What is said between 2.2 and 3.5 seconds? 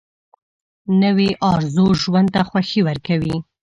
ته خوښي ورکوي